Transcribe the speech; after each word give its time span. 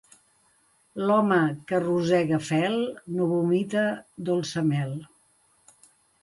L'home 1.09 1.37
que 1.71 1.81
rosega 1.83 2.39
fel 2.47 2.79
no 3.19 3.29
vomita 3.33 3.85
dolça 4.31 4.65
mel. 4.73 4.97